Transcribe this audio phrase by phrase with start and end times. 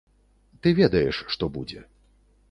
[0.61, 1.83] Ты ведаеш, што будзе.